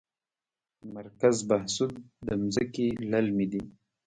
مرکز 0.95 1.35
بهسود 1.49 1.93
ځمکې 2.53 2.87
للمي 3.11 3.47
دي؟ 3.51 3.61